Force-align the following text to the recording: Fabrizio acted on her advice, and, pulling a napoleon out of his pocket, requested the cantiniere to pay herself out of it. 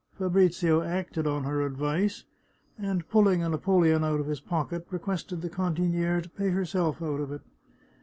Fabrizio 0.17 0.81
acted 0.81 1.27
on 1.27 1.43
her 1.43 1.61
advice, 1.63 2.23
and, 2.75 3.07
pulling 3.07 3.43
a 3.43 3.49
napoleon 3.49 4.03
out 4.03 4.19
of 4.19 4.25
his 4.25 4.39
pocket, 4.39 4.87
requested 4.89 5.43
the 5.43 5.47
cantiniere 5.51 6.21
to 6.21 6.29
pay 6.29 6.49
herself 6.49 7.03
out 7.03 7.19
of 7.19 7.31
it. 7.31 7.41